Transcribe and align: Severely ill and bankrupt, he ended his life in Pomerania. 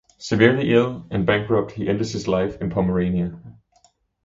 Severely 0.17 0.73
ill 0.73 1.05
and 1.11 1.27
bankrupt, 1.27 1.73
he 1.73 1.87
ended 1.87 2.07
his 2.09 2.27
life 2.27 2.59
in 2.59 2.71
Pomerania. 2.71 3.39